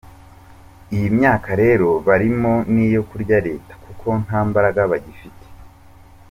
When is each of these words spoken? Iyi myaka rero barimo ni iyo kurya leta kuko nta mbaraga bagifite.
Iyi 0.95 1.07
myaka 1.17 1.49
rero 1.61 1.89
barimo 2.07 2.53
ni 2.73 2.81
iyo 2.89 3.01
kurya 3.09 3.37
leta 3.47 3.73
kuko 3.83 4.07
nta 4.23 4.39
mbaraga 4.47 4.81
bagifite. 4.91 5.45